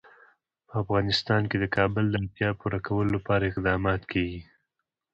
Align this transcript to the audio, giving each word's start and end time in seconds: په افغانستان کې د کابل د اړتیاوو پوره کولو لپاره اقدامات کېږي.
په 0.67 0.73
افغانستان 0.83 1.41
کې 1.49 1.57
د 1.59 1.65
کابل 1.77 2.05
د 2.09 2.15
اړتیاوو 2.21 2.59
پوره 2.61 2.79
کولو 2.87 3.09
لپاره 3.17 3.43
اقدامات 3.51 4.01
کېږي. 4.11 4.41